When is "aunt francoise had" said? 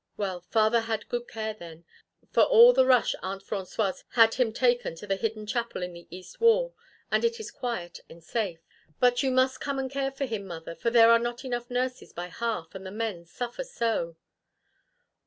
3.21-4.33